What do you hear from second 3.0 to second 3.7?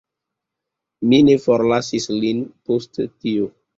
tio.